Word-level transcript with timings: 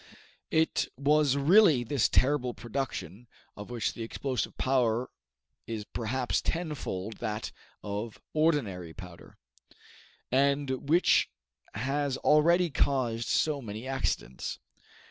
It 0.49 0.87
was 0.97 1.37
really 1.37 1.83
this 1.83 2.09
terrible 2.09 2.55
production, 2.55 3.27
of 3.55 3.69
which 3.69 3.93
the 3.93 4.01
explosive 4.01 4.57
power 4.57 5.11
is 5.67 5.85
perhaps 5.85 6.41
tenfold 6.41 7.17
that 7.17 7.51
of 7.83 8.19
ordinary 8.33 8.95
powder, 8.95 9.37
and 10.31 10.89
which 10.89 11.29
has 11.75 12.17
already 12.17 12.71
caused 12.71 13.27
so 13.27 13.61
many 13.61 13.85
accidents. 13.87 14.57